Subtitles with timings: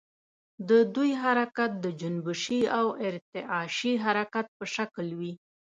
[0.69, 5.33] د دوی حرکت د جنبشي او ارتعاشي حرکت په شکل وي.